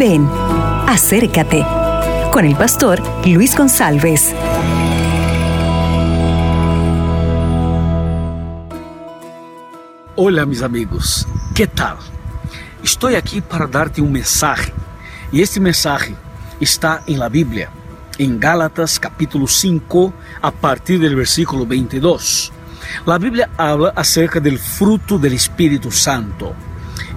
[0.00, 0.26] Ven,
[0.88, 1.62] acércate
[2.32, 4.34] con el pastor Luis González.
[10.16, 11.98] Hola mis amigos, ¿qué tal?
[12.82, 14.72] Estoy aquí para darte un mensaje
[15.30, 16.14] y este mensaje
[16.58, 17.68] está en la Biblia,
[18.16, 22.50] en Gálatas capítulo 5 a partir del versículo 22.
[23.04, 26.54] La Biblia habla acerca del fruto del Espíritu Santo.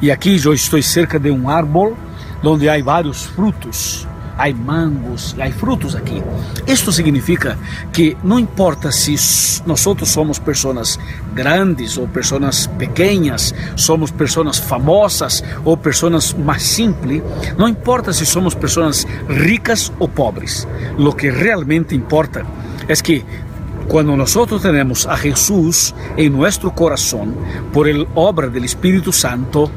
[0.02, 1.96] E aqui eu estou cerca de um árbol
[2.44, 4.08] onde há vários frutos.
[4.36, 6.24] Há mangos, há frutos aqui.
[6.66, 7.56] Isto significa
[7.92, 9.16] que não importa se
[9.64, 11.00] nós somos pessoas
[11.36, 17.22] grandes ou pessoas pequenas, somos pessoas famosas ou pessoas mais simples,
[17.60, 20.68] não importa se somos pessoas ricas ou pobres.
[20.98, 22.44] Lo que realmente importa
[22.88, 23.24] é que
[23.88, 27.36] Cuando nosotros tenemos a Jesús en nuestro corazón
[27.74, 27.86] por
[28.16, 29.70] obra del Espíritu Santo,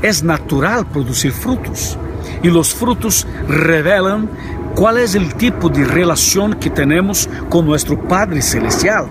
[0.00, 1.98] es natural producir frutos.
[2.42, 4.28] Y los frutos revelan
[4.74, 9.06] cuál es el tipo de relación que tenemos con nuestro Padre Celestial.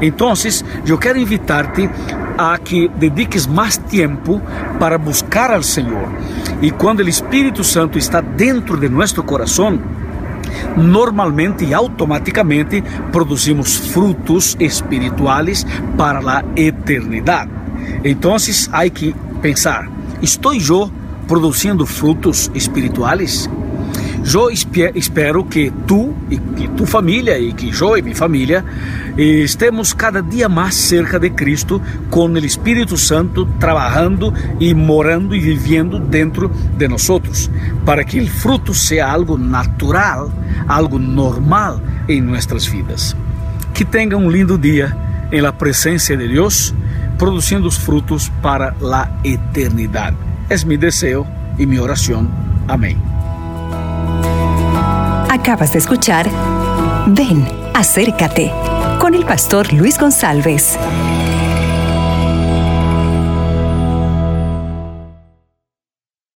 [0.00, 1.90] Entonces, yo quiero invitarte
[2.38, 4.40] a que dediques más tiempo
[4.78, 6.06] para buscar al Señor.
[6.62, 9.80] Y cuando el Espíritu Santo está dentro de nuestro corazón,
[10.76, 12.82] normalmente e automaticamente
[13.12, 17.50] produzimos frutos espirituais para a eternidade.
[18.04, 18.34] Então,
[18.72, 19.90] há que pensar:
[20.22, 20.90] estou eu
[21.30, 23.48] produzindo frutos espirituais?
[24.34, 28.64] Eu espero que tu e que tu família e que eu e minha família
[29.16, 35.38] estemos cada dia mais cerca de Cristo com o Espírito Santo trabalhando e morando e
[35.38, 37.48] vivendo dentro de nós,
[37.86, 40.32] para que o fruto seja algo natural,
[40.66, 43.16] algo normal em nossas vidas.
[43.72, 44.96] Que tenha um lindo dia
[45.30, 46.74] em la presença de Deus,
[47.16, 50.30] produzindo os frutos para a eternidade.
[50.50, 51.24] É meu desejo
[51.58, 52.28] e minha oração.
[52.66, 52.98] Amém.
[55.28, 56.26] Acabas de escuchar
[57.06, 58.50] Ven, acércate
[59.00, 60.76] con el pastor Luis González.